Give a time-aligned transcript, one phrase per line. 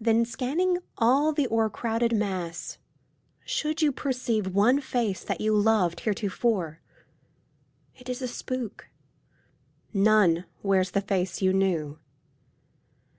[0.00, 2.78] Then, scanning all the o'ercrowded mass,
[3.44, 6.80] should you Perceive one face that you loved heretofore,
[7.94, 8.88] It is a spook.
[9.92, 11.98] None wears the face you knew.